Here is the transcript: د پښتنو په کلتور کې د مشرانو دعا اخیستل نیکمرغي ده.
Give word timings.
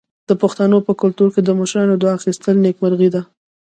د 0.29 0.31
پښتنو 0.41 0.77
په 0.87 0.91
کلتور 1.01 1.29
کې 1.35 1.41
د 1.43 1.49
مشرانو 1.59 1.99
دعا 2.01 2.13
اخیستل 2.17 2.55
نیکمرغي 2.65 3.09
ده. 3.15 3.21